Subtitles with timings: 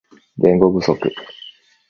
[0.39, 0.97] 言語不足